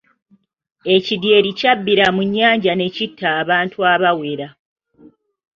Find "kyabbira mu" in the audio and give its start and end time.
1.59-2.21